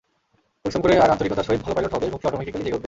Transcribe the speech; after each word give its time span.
পরিশ্রম 0.61 0.81
করে 0.83 0.93
আর 1.03 1.09
আন্তরিকতার 1.13 1.45
সহিত 1.47 1.61
ভাল 1.65 1.73
পাইলট 1.75 1.91
হও, 1.93 2.01
দেশভক্তি 2.03 2.27
অটোম্যাটিকলি 2.27 2.61
জেগে 2.63 2.69
উঠবে। 2.75 2.79